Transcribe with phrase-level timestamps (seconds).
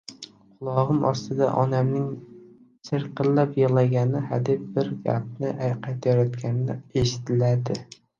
[0.59, 2.07] Qulog‘im ostida onamning
[2.89, 5.53] chirqillab yig‘lagani, hadeb bir gapni
[5.85, 7.77] qaytarayotgani eshitiladi.